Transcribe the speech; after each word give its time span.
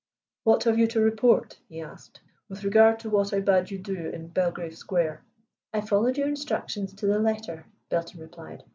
"What 0.45 0.63
have 0.63 0.79
you 0.79 0.87
to 0.87 0.99
report," 0.99 1.59
he 1.69 1.79
asked, 1.79 2.21
"with 2.49 2.63
regard 2.63 2.97
to 3.01 3.09
what 3.11 3.31
I 3.35 3.39
bade 3.39 3.69
you 3.69 3.77
do 3.77 4.09
in 4.09 4.29
Belgrave 4.29 4.75
Square?" 4.75 5.21
"I 5.75 5.81
followed 5.81 6.17
your 6.17 6.27
instructions 6.27 6.91
to 6.95 7.05
the 7.05 7.19
letter," 7.19 7.67
Belton 7.89 8.19
replied. 8.19 8.63